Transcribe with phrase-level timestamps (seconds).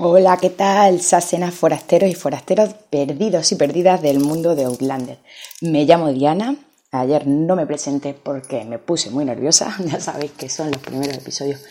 [0.00, 1.00] Hola, ¿qué tal?
[1.00, 5.18] Sacenas forasteros y forasteros perdidos y perdidas del mundo de Outlander.
[5.60, 6.54] Me llamo Diana.
[6.92, 9.74] Ayer no me presenté porque me puse muy nerviosa.
[9.84, 11.62] Ya sabéis que son los primeros episodios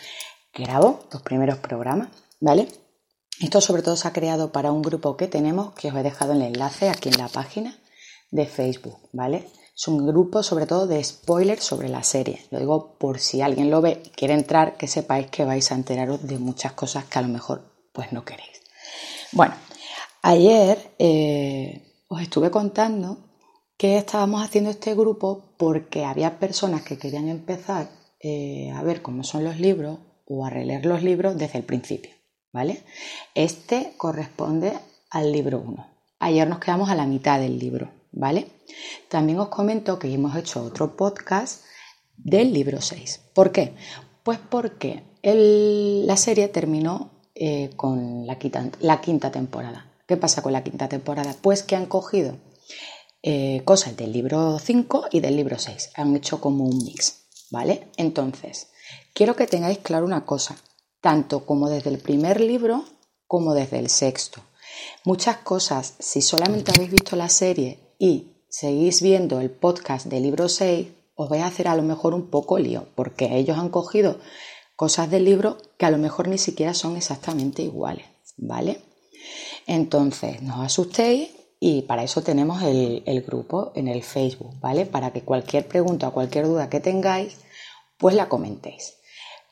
[0.52, 2.10] que grabo, los primeros programas,
[2.42, 2.68] ¿vale?
[3.40, 6.34] Esto sobre todo se ha creado para un grupo que tenemos, que os he dejado
[6.34, 7.80] el enlace aquí en la página
[8.32, 9.48] de Facebook, ¿vale?
[9.74, 12.46] Es un grupo sobre todo de spoilers sobre la serie.
[12.52, 15.76] Lo digo por si alguien lo ve y quiere entrar, que sepáis que vais a
[15.76, 18.62] enteraros de muchas cosas que a lo mejor pues no queréis.
[19.32, 19.56] Bueno,
[20.22, 23.18] ayer eh, os estuve contando
[23.76, 27.90] que estábamos haciendo este grupo porque había personas que querían empezar
[28.20, 32.12] eh, a ver cómo son los libros o a releer los libros desde el principio,
[32.54, 32.84] ¿vale?
[33.34, 34.74] Este corresponde
[35.10, 35.88] al libro 1.
[36.20, 38.46] Ayer nos quedamos a la mitad del libro, ¿vale?
[39.10, 41.64] También os comento que hemos hecho otro podcast
[42.16, 43.22] del libro 6.
[43.34, 43.74] ¿Por qué?
[44.22, 49.86] Pues porque la serie terminó eh, con la quinta, la quinta, temporada.
[50.08, 51.36] ¿Qué pasa con la quinta temporada?
[51.40, 52.36] Pues que han cogido
[53.22, 55.92] eh, cosas del libro 5 y del libro 6.
[55.94, 57.90] Han hecho como un mix, ¿vale?
[57.98, 58.70] Entonces,
[59.14, 60.58] quiero que tengáis claro una cosa,
[61.00, 62.86] tanto como desde el primer libro
[63.28, 64.42] como desde el sexto.
[65.04, 70.50] Muchas cosas, si solamente habéis visto la serie y seguís viendo el podcast del libro
[70.50, 74.18] 6, os voy a hacer a lo mejor un poco lío, porque ellos han cogido
[74.78, 78.06] cosas del libro que a lo mejor ni siquiera son exactamente iguales,
[78.38, 78.80] ¿vale?
[79.66, 84.86] Entonces, no os asustéis y para eso tenemos el, grupo en el Facebook, ¿vale?
[84.86, 87.38] Para que cualquier pregunta o cualquier duda que tengáis,
[87.98, 88.94] pues la comentéis.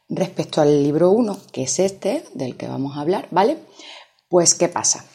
[0.08, 3.58] Respecto al libro 1, que es este, del que vamos a hablar, ¿vale?
[4.30, 5.06] Pues, ¿qué pasa?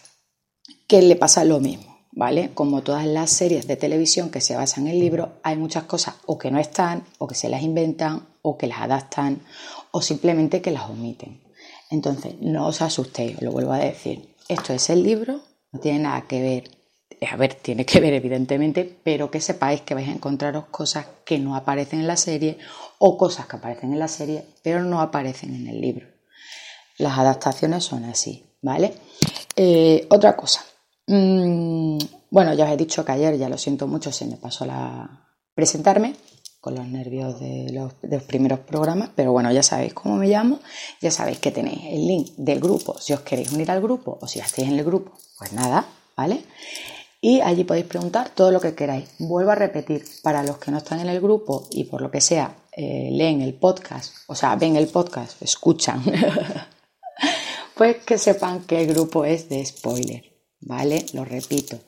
[0.88, 2.50] Que le pasa lo mismo, ¿vale?
[2.53, 6.16] Como todas las series de televisión que se basan en el libro, hay muchas cosas
[6.27, 9.42] o que no están, o que se las inventan, o que las adaptan,
[9.92, 11.42] o simplemente que las omiten.
[11.91, 14.34] Entonces, no os asustéis, lo vuelvo a decir.
[14.48, 15.41] Esto es el libro,
[15.72, 16.70] no tiene nada que ver,
[17.30, 21.38] a ver, tiene que ver evidentemente, pero que sepáis que vais a encontraros cosas que
[21.38, 22.59] no aparecen en la serie
[22.98, 26.06] o cosas que aparecen en la serie, pero no aparecen en el libro.
[26.98, 28.94] Las adaptaciones son así, ¿vale?
[29.56, 30.65] Eh, otra cosa.
[31.06, 31.98] Mm,
[32.31, 35.26] bueno, ya os he dicho que ayer, ya lo siento mucho, se me pasó la
[35.54, 36.15] presentarme,
[36.60, 40.60] con los nervios de los, primeros programas, pero bueno, ya sabéis cómo me llamo,
[41.00, 44.26] ya sabéis que tenéis el link del grupo si os queréis unir al grupo o
[44.26, 46.44] si ya estáis en el grupo, pues nada, ¿vale?
[47.22, 49.10] Y allí podéis preguntar todo lo que queráis.
[49.19, 52.21] Vuelvo a repetir, para los que no están en el grupo y por lo que
[52.21, 56.03] sea, eh, leen el podcast, o sea, ven el podcast, escuchan,
[57.75, 60.25] pues que sepan que el grupo es de spoiler,
[60.60, 61.04] ¿vale?
[61.12, 61.78] Lo repito,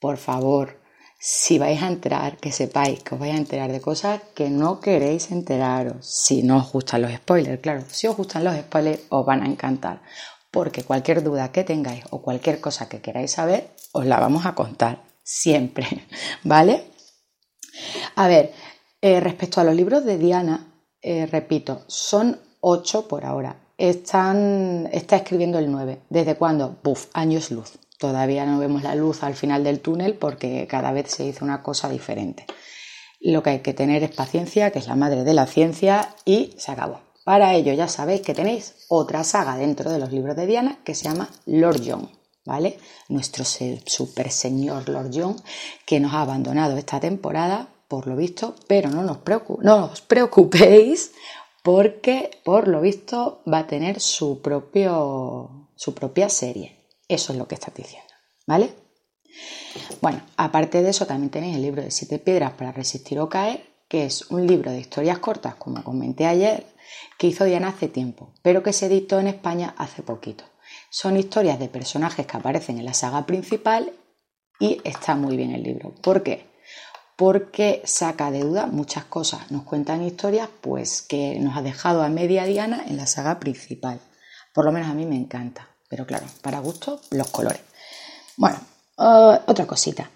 [0.00, 0.81] por favor,
[1.24, 4.80] si vais a entrar, que sepáis que os vais a enterar de cosas que no
[4.80, 6.04] queréis enteraros.
[6.04, 9.46] Si no os gustan los spoilers, claro, si os gustan los spoilers os van a
[9.46, 10.02] encantar.
[10.50, 14.56] Porque cualquier duda que tengáis o cualquier cosa que queráis saber, os la vamos a
[14.56, 15.86] contar siempre,
[16.42, 16.90] ¿vale?
[18.16, 18.52] A ver,
[19.00, 23.54] eh, respecto a los libros de Diana, eh, repito, son ocho por ahora.
[23.78, 26.00] Están, está escribiendo el 9.
[26.10, 26.78] ¿Desde cuándo?
[26.82, 27.78] Buf, años luz.
[28.02, 31.62] Todavía no vemos la luz al final del túnel porque cada vez se hizo una
[31.62, 32.46] cosa diferente.
[33.20, 36.52] Lo que hay que tener es paciencia, que es la madre de la ciencia, y
[36.58, 36.98] se acabó.
[37.22, 40.96] Para ello ya sabéis que tenéis otra saga dentro de los libros de Diana que
[40.96, 42.10] se llama Lord John,
[42.44, 42.76] ¿vale?
[43.08, 45.36] Nuestro super señor Lord John
[45.86, 49.18] que nos ha abandonado esta temporada, por lo visto, pero no, nos
[49.60, 51.12] no os preocupéis
[51.62, 56.81] porque por lo visto va a tener su, propio, su propia serie.
[57.12, 58.10] Eso es lo que estás diciendo,
[58.46, 58.72] ¿vale?
[60.00, 63.66] Bueno, aparte de eso también tenéis el libro de Siete Piedras para resistir o caer,
[63.86, 66.64] que es un libro de historias cortas, como comenté ayer,
[67.18, 70.44] que hizo Diana hace tiempo, pero que se editó en España hace poquito.
[70.88, 73.92] Son historias de personajes que aparecen en la saga principal
[74.58, 75.94] y está muy bien el libro.
[76.00, 76.46] ¿Por qué?
[77.16, 79.50] Porque saca de duda muchas cosas.
[79.50, 84.00] Nos cuentan historias pues que nos ha dejado a media Diana en la saga principal.
[84.54, 85.71] Por lo menos a mí me encanta.
[85.92, 87.60] Pero claro, para gusto, los colores.
[88.38, 88.58] Bueno,
[88.96, 90.08] otra cosita.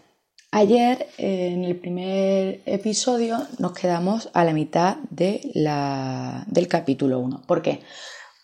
[0.50, 7.42] Ayer, en el primer episodio, nos quedamos a la mitad de la, del capítulo 1.
[7.46, 7.82] ¿Por qué?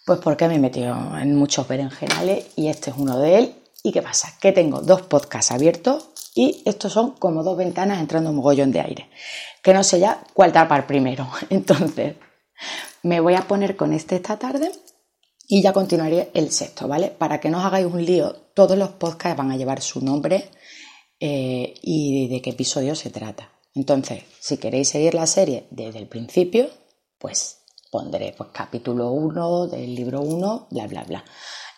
[0.05, 3.55] Pues porque me he metido en muchos berenjenales y este es uno de él.
[3.83, 4.35] ¿Y qué pasa?
[4.39, 8.83] Que tengo dos podcasts abiertos y estos son como dos ventanas entrando un mogollón de
[8.83, 9.09] aire.
[9.63, 11.27] Que no sé ya cuál tapar primero.
[11.49, 12.17] Entonces,
[13.03, 14.71] me voy a poner con este esta tarde
[15.49, 17.09] y ya continuaré el sexto, ¿vale?
[17.09, 20.51] Para que no os hagáis un lío, todos los podcasts van a llevar su nombre
[21.21, 23.51] eh, y de qué episodio se trata.
[23.75, 26.69] Entonces, si queréis seguir la serie desde el principio,
[27.19, 27.59] pues
[27.91, 31.25] pondré pues, capítulo 1 del libro 1, bla, bla, bla.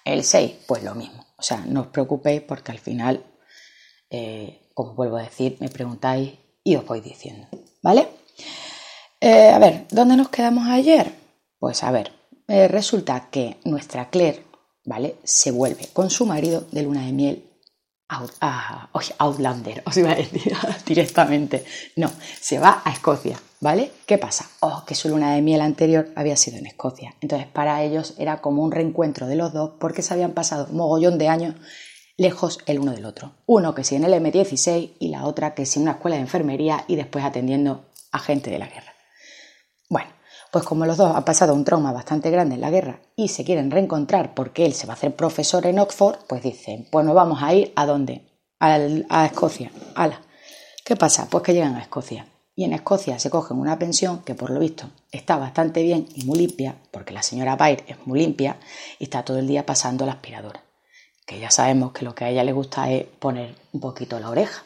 [0.05, 1.25] El 6, pues lo mismo.
[1.37, 3.25] O sea, no os preocupéis porque al final,
[4.11, 6.33] eh, como vuelvo a decir, me preguntáis
[6.63, 7.47] y os voy diciendo.
[7.83, 8.09] ¿Vale?
[9.21, 11.13] Eh, a ver, ¿dónde nos quedamos ayer?
[11.59, 12.13] Pues a ver,
[12.49, 14.45] eh, resulta que nuestra Claire,
[14.85, 15.17] ¿vale?
[15.25, 17.45] Se vuelve con su marido de luna de miel
[18.09, 20.55] a, Outlander, os iba a decir
[20.87, 21.65] directamente.
[21.97, 22.11] No,
[22.41, 23.91] se va a Escocia, ¿vale?
[24.07, 24.49] ¿Qué pasa?
[24.61, 27.15] Oh, que su luna de miel anterior había sido en Escocia.
[27.21, 31.19] Entonces, para ellos era como un reencuentro de los dos porque se habían pasado mogollón
[31.19, 31.55] de años
[32.17, 33.33] lejos el uno del otro.
[33.47, 36.23] Uno que sí en el M16 y la otra que sí en una escuela de
[36.23, 38.94] enfermería y después atendiendo a gente de la guerra.
[40.55, 43.43] Pues como los dos han pasado un trauma bastante grande en la guerra y se
[43.43, 47.17] quieren reencontrar porque él se va a hacer profesor en Oxford, pues dicen, pues nos
[47.17, 48.23] vamos a ir a dónde?
[48.61, 49.73] a Escocia.
[49.97, 50.21] Ala.
[50.85, 51.27] ¿Qué pasa?
[51.29, 52.29] Pues que llegan a Escocia.
[52.55, 56.25] Y en Escocia se cogen una pensión que por lo visto está bastante bien y
[56.25, 58.57] muy limpia, porque la señora Bair es muy limpia
[59.01, 60.63] y está todo el día pasando la aspiradora.
[61.27, 64.31] Que ya sabemos que lo que a ella le gusta es poner un poquito la
[64.31, 64.63] oreja.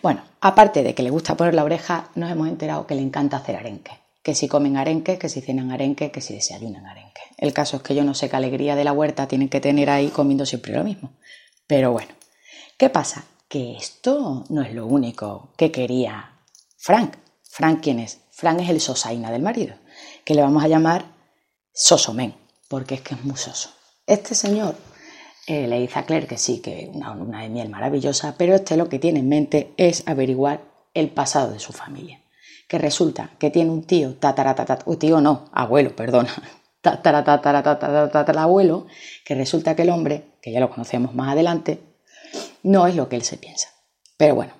[0.00, 3.36] Bueno, aparte de que le gusta poner la oreja, nos hemos enterado que le encanta
[3.36, 4.02] hacer arenque.
[4.24, 7.20] Que si comen arenque, que si cenan arenque, que si desayunan arenque.
[7.36, 9.88] El caso es que yo no sé qué alegría de la huerta tienen que tener
[9.88, 11.12] ahí comiendo siempre lo mismo.
[11.68, 12.12] Pero bueno,
[12.76, 13.26] ¿qué pasa?
[13.48, 16.40] Que esto no es lo único que quería
[16.78, 17.14] Frank.
[17.42, 18.18] ¿Frank quién es?
[18.32, 19.76] Frank es el sosaina del marido,
[20.24, 21.04] que le vamos a llamar
[21.72, 22.34] Sosomen,
[22.68, 23.70] porque es que es muy soso.
[24.06, 24.74] Este señor
[25.46, 28.76] eh, le dice a Claire que sí, que una luna de miel maravillosa, pero este
[28.76, 30.62] lo que tiene en mente es averiguar
[30.94, 32.23] el pasado de su familia.
[32.68, 36.30] Que resulta que tiene un tío, tataratatata, o tío no, abuelo, perdona,
[38.38, 38.86] abuelo,
[39.24, 41.80] que resulta que el hombre, que ya lo conocemos más adelante,
[42.62, 43.68] no es lo que él se piensa.
[44.16, 44.54] Pero bueno,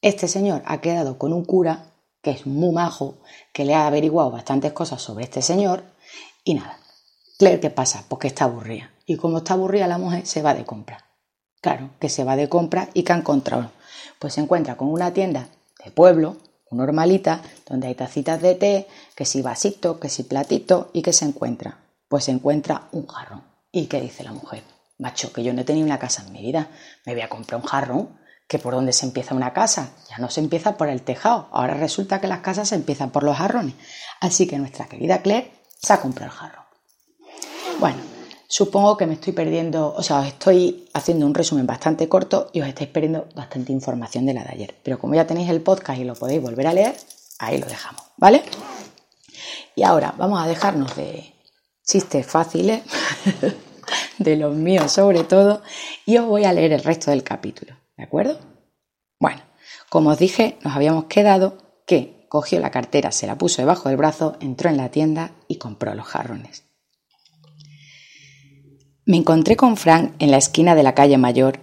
[0.00, 1.92] este señor ha quedado con un cura
[2.22, 3.18] que es muy majo,
[3.52, 5.84] que le ha averiguado bastantes cosas sobre este señor
[6.44, 6.78] y nada.
[7.38, 8.04] Claire, ¿qué pasa?
[8.08, 11.04] Pues que está aburrida y como está aburrida la mujer, se va de compra.
[11.60, 13.70] Claro, que se va de compra y que ha encontrado.
[14.18, 15.48] Pues se encuentra con una tienda
[15.84, 16.36] de pueblo,
[16.70, 21.24] normalita, donde hay tacitas de té, que si vasito, que si platito, y que se
[21.24, 21.78] encuentra.
[22.08, 23.44] Pues se encuentra un jarrón.
[23.70, 24.62] ¿Y qué dice la mujer?
[24.98, 26.68] Macho, que yo no he tenido una casa en mi vida.
[27.06, 28.18] Me voy a comprar un jarrón.
[28.48, 29.90] ¿Que por dónde se empieza una casa?
[30.08, 31.48] Ya no se empieza por el tejado.
[31.52, 33.74] Ahora resulta que las casas se empiezan por los jarrones.
[34.20, 36.64] Así que nuestra querida Claire se ha comprado el jarrón.
[37.78, 37.98] Bueno,
[38.50, 42.62] Supongo que me estoy perdiendo, o sea, os estoy haciendo un resumen bastante corto y
[42.62, 44.74] os estáis perdiendo bastante información de la de ayer.
[44.82, 46.96] Pero como ya tenéis el podcast y lo podéis volver a leer,
[47.38, 48.42] ahí lo dejamos, ¿vale?
[49.76, 51.34] Y ahora vamos a dejarnos de
[51.84, 52.82] chistes fáciles,
[54.18, 55.60] de los míos sobre todo,
[56.06, 58.38] y os voy a leer el resto del capítulo, ¿de acuerdo?
[59.20, 59.42] Bueno,
[59.90, 63.98] como os dije, nos habíamos quedado que cogió la cartera, se la puso debajo del
[63.98, 66.67] brazo, entró en la tienda y compró los jarrones.
[69.08, 71.60] Me encontré con Frank en la esquina de la calle Mayor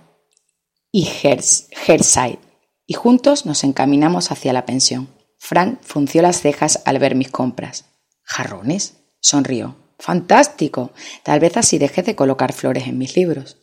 [0.92, 2.40] y Herside
[2.88, 5.10] y juntos nos encaminamos hacia la pensión.
[5.38, 7.86] Frank frunció las cejas al ver mis compras.
[8.24, 8.96] ¿Jarrones?
[9.20, 9.76] sonrió.
[10.00, 10.92] Fantástico.
[11.22, 13.58] Tal vez así deje de colocar flores en mis libros.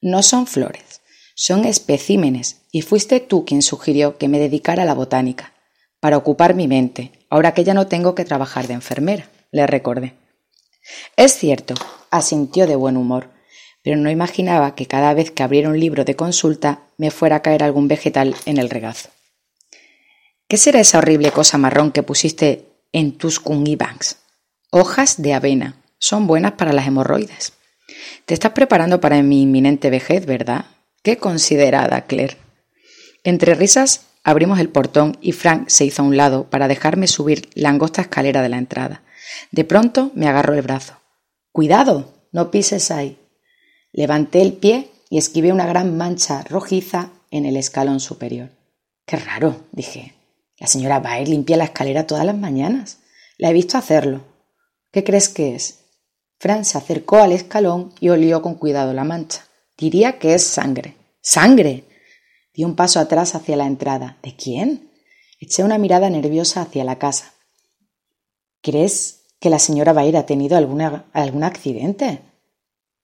[0.00, 1.02] No son flores,
[1.34, 5.54] son especímenes, y fuiste tú quien sugirió que me dedicara a la botánica,
[5.98, 10.14] para ocupar mi mente, ahora que ya no tengo que trabajar de enfermera, le recordé.
[11.16, 11.74] Es cierto,
[12.16, 13.30] asintió de buen humor,
[13.82, 17.42] pero no imaginaba que cada vez que abriera un libro de consulta me fuera a
[17.42, 19.10] caer algún vegetal en el regazo.
[20.48, 24.18] ¿Qué será esa horrible cosa marrón que pusiste en tus banks?
[24.70, 25.82] Hojas de avena.
[25.98, 27.54] Son buenas para las hemorroides.
[28.26, 30.66] Te estás preparando para mi inminente vejez, ¿verdad?
[31.02, 32.36] Qué considerada, Claire.
[33.22, 37.48] Entre risas abrimos el portón y Frank se hizo a un lado para dejarme subir
[37.54, 39.02] la angosta escalera de la entrada.
[39.50, 41.03] De pronto me agarró el brazo.
[41.54, 43.16] Cuidado, no pises ahí.
[43.92, 48.50] Levanté el pie y esquivé una gran mancha rojiza en el escalón superior.
[49.06, 50.16] Qué raro, dije.
[50.58, 52.98] La señora Baer limpia la escalera todas las mañanas.
[53.38, 54.24] La he visto hacerlo.
[54.90, 55.84] ¿Qué crees que es?
[56.40, 59.46] Fran se acercó al escalón y olió con cuidado la mancha.
[59.78, 60.96] Diría que es sangre.
[61.20, 61.84] ¡Sangre!
[62.52, 64.18] Di un paso atrás hacia la entrada.
[64.24, 64.90] ¿De quién?
[65.38, 67.32] Eché una mirada nerviosa hacia la casa.
[68.60, 72.22] ¿Crees que la señora Baer ha tenido algún accidente?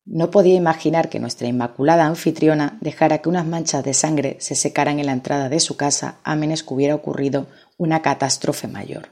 [0.07, 4.99] No podía imaginar que nuestra inmaculada anfitriona dejara que unas manchas de sangre se secaran
[4.99, 9.11] en la entrada de su casa a menos que hubiera ocurrido una catástrofe mayor.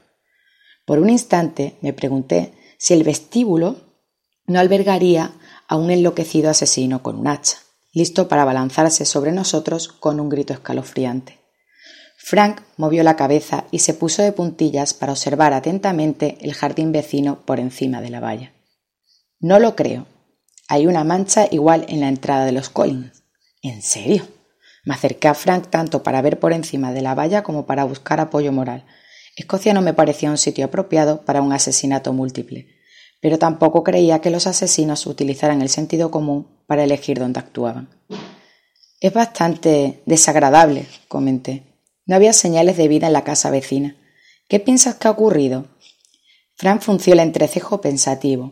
[0.87, 3.75] Por un instante me pregunté si el vestíbulo
[4.47, 5.33] no albergaría
[5.67, 7.57] a un enloquecido asesino con un hacha,
[7.93, 11.38] listo para abalanzarse sobre nosotros con un grito escalofriante.
[12.21, 17.39] Frank movió la cabeza y se puso de puntillas para observar atentamente el jardín vecino
[17.45, 18.53] por encima de la valla.
[19.39, 20.05] No lo creo.
[20.67, 23.23] Hay una mancha igual en la entrada de los Collins.
[23.63, 24.27] ¿En serio?
[24.83, 28.19] Me acerqué a Frank tanto para ver por encima de la valla como para buscar
[28.19, 28.85] apoyo moral.
[29.35, 32.67] Escocia no me parecía un sitio apropiado para un asesinato múltiple,
[33.21, 37.89] pero tampoco creía que los asesinos utilizaran el sentido común para elegir dónde actuaban.
[38.99, 41.68] Es bastante desagradable, comenté.
[42.09, 43.95] No había señales de vida en la casa vecina.
[44.47, 45.67] ¿Qué piensas que ha ocurrido?
[46.55, 48.51] Frank frunció el entrecejo pensativo.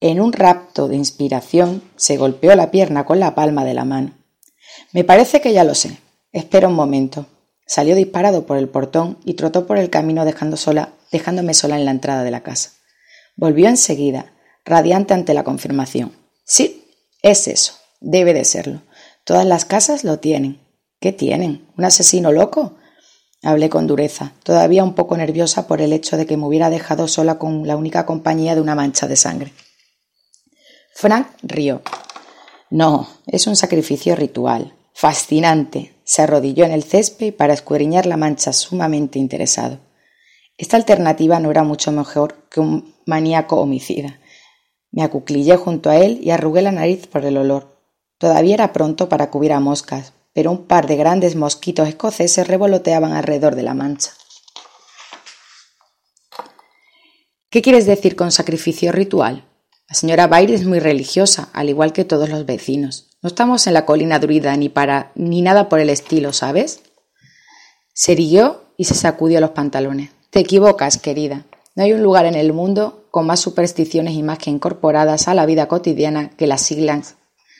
[0.00, 4.18] En un rapto de inspiración se golpeó la pierna con la palma de la mano.
[4.92, 5.96] Me parece que ya lo sé.
[6.32, 7.26] Espera un momento.
[7.68, 11.84] Salió disparado por el portón y trotó por el camino dejando sola, dejándome sola en
[11.84, 12.72] la entrada de la casa.
[13.36, 14.32] Volvió enseguida,
[14.64, 16.10] radiante ante la confirmación.
[16.42, 16.84] Sí,
[17.22, 17.74] es eso.
[18.00, 18.82] Debe de serlo.
[19.22, 20.66] Todas las casas lo tienen.
[21.00, 21.68] ¿Qué tienen?
[21.76, 22.74] ¿Un asesino loco?
[23.42, 27.06] Hablé con dureza, todavía un poco nerviosa por el hecho de que me hubiera dejado
[27.06, 29.52] sola con la única compañía de una mancha de sangre.
[30.92, 31.82] Frank rió.
[32.70, 34.74] No, es un sacrificio ritual.
[34.92, 35.94] Fascinante.
[36.02, 39.78] Se arrodilló en el césped para escudriñar la mancha sumamente interesado.
[40.56, 44.18] Esta alternativa no era mucho mejor que un maníaco homicida.
[44.90, 47.78] Me acuclillé junto a él y arrugué la nariz por el olor.
[48.18, 53.12] Todavía era pronto para que hubiera moscas, pero un par de grandes mosquitos escoceses revoloteaban
[53.12, 54.12] alrededor de la mancha.
[57.50, 59.48] ¿Qué quieres decir con sacrificio ritual?
[59.88, 63.08] La señora Baird es muy religiosa, al igual que todos los vecinos.
[63.22, 66.82] No estamos en la colina druida ni para ni nada por el estilo, ¿sabes?
[67.94, 70.10] Se irguió y se sacudió los pantalones.
[70.30, 71.46] Te equivocas, querida.
[71.74, 75.34] No hay un lugar en el mundo con más supersticiones y más que incorporadas a
[75.34, 77.14] la vida cotidiana que las siglas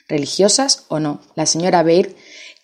[0.07, 1.21] religiosas o no.
[1.35, 2.15] La señora Baird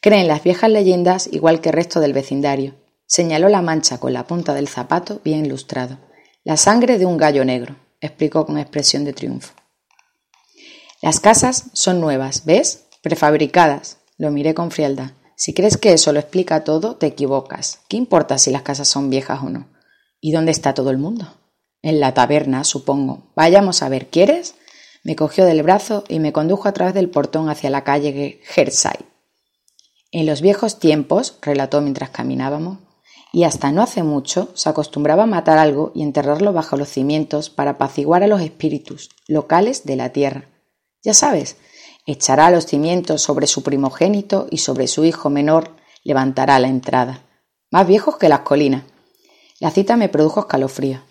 [0.06, 2.76] cree en las viejas leyendas igual que el resto del vecindario.
[3.08, 5.98] Señaló la mancha con la punta del zapato bien ilustrado.
[6.44, 9.56] La sangre de un gallo negro explicó con expresión de triunfo.
[11.02, 12.84] Las casas son nuevas, ¿ves?
[13.02, 13.98] Prefabricadas.
[14.20, 15.14] Lo miré con frialdad.
[15.36, 17.80] Si crees que eso lo explica todo, te equivocas.
[17.90, 19.70] ¿Qué importa si las casas son viejas o no?
[20.22, 21.34] ¿Y dónde está todo el mundo?
[21.82, 23.32] En la taberna, supongo.
[23.36, 24.54] Vayamos a ver, ¿quieres?
[25.04, 29.15] Me cogió del brazo y me condujo a través del portón hacia la calle Herside.
[30.16, 32.78] En los viejos tiempos, relató mientras caminábamos,
[33.34, 37.50] y hasta no hace mucho se acostumbraba a matar algo y enterrarlo bajo los cimientos
[37.50, 40.46] para apaciguar a los espíritus locales de la tierra.
[41.04, 41.58] Ya sabes,
[42.06, 45.72] echará los cimientos sobre su primogénito y sobre su hijo menor
[46.06, 47.26] levantará la entrada.
[47.70, 48.84] Más viejos que las colinas.
[49.60, 51.02] La cita me produjo escalofrío.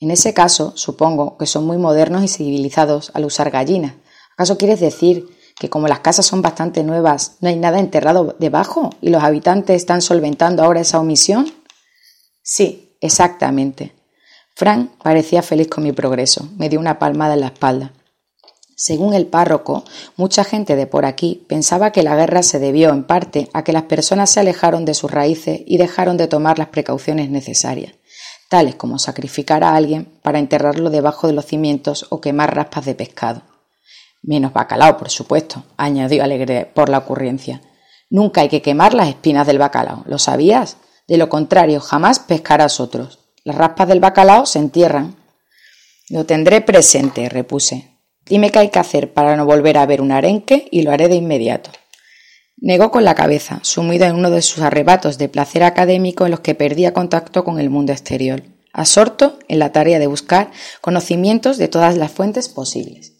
[0.00, 3.92] En ese caso, supongo que son muy modernos y civilizados al usar gallinas.
[4.32, 5.28] ¿Acaso quieres decir
[5.58, 9.76] que como las casas son bastante nuevas, no hay nada enterrado debajo y los habitantes
[9.76, 11.52] están solventando ahora esa omisión?
[12.42, 13.94] Sí, exactamente.
[14.54, 16.48] Frank parecía feliz con mi progreso.
[16.56, 17.92] Me dio una palmada en la espalda.
[18.74, 19.84] Según el párroco,
[20.16, 23.72] mucha gente de por aquí pensaba que la guerra se debió en parte a que
[23.72, 27.94] las personas se alejaron de sus raíces y dejaron de tomar las precauciones necesarias,
[28.48, 32.96] tales como sacrificar a alguien para enterrarlo debajo de los cimientos o quemar raspas de
[32.96, 33.51] pescado.
[34.22, 37.60] Menos bacalao, por supuesto, añadió alegre por la ocurrencia.
[38.08, 40.76] Nunca hay que quemar las espinas del bacalao, ¿lo sabías?
[41.08, 43.18] De lo contrario, jamás pescarás otros.
[43.44, 45.16] Las raspas del bacalao se entierran.
[46.08, 47.98] Lo tendré presente, repuse.
[48.24, 51.08] Dime qué hay que hacer para no volver a ver un arenque y lo haré
[51.08, 51.70] de inmediato.
[52.56, 56.40] Negó con la cabeza, sumido en uno de sus arrebatos de placer académico en los
[56.40, 61.66] que perdía contacto con el mundo exterior, absorto en la tarea de buscar conocimientos de
[61.66, 63.11] todas las fuentes posibles.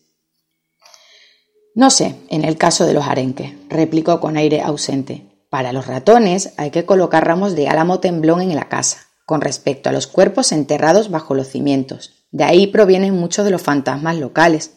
[1.74, 5.26] No sé, en el caso de los arenques, replicó con aire ausente.
[5.48, 9.88] Para los ratones hay que colocar ramos de álamo temblón en la casa, con respecto
[9.88, 12.26] a los cuerpos enterrados bajo los cimientos.
[12.30, 14.72] De ahí provienen muchos de los fantasmas locales.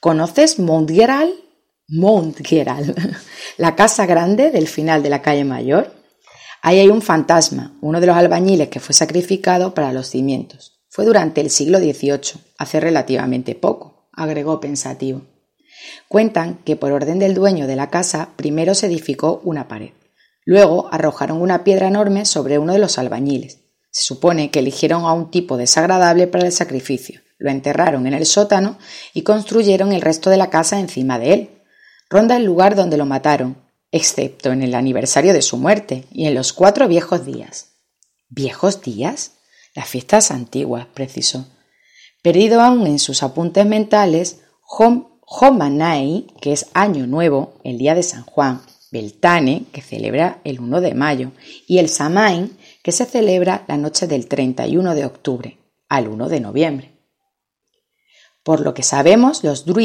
[0.00, 1.34] ¿Conoces Montgeral?
[1.88, 2.94] Montgeral,
[3.58, 5.92] la casa grande del final de la calle Mayor.
[6.62, 10.80] Ahí hay un fantasma, uno de los albañiles que fue sacrificado para los cimientos.
[10.88, 15.31] Fue durante el siglo XVIII, hace relativamente poco, agregó pensativo.
[16.08, 19.90] Cuentan que por orden del dueño de la casa primero se edificó una pared.
[20.44, 23.58] Luego arrojaron una piedra enorme sobre uno de los albañiles.
[23.90, 28.24] Se supone que eligieron a un tipo desagradable para el sacrificio, lo enterraron en el
[28.24, 28.78] sótano
[29.12, 31.50] y construyeron el resto de la casa encima de él.
[32.08, 33.56] Ronda el lugar donde lo mataron,
[33.90, 37.72] excepto en el aniversario de su muerte y en los cuatro viejos días.
[38.28, 39.32] ¿Viejos días?
[39.74, 41.46] Las fiestas antiguas, precisó.
[42.22, 44.42] Perdido aún en sus apuntes mentales,
[45.26, 50.80] Homanai, que es Año Nuevo, el día de San Juan, Beltane, que celebra el 1
[50.80, 51.32] de mayo,
[51.66, 56.40] y el Samain, que se celebra la noche del 31 de octubre al 1 de
[56.40, 56.92] noviembre.
[58.42, 59.80] Por lo que sabemos, los druidas